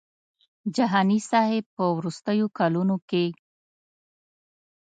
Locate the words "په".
1.75-1.83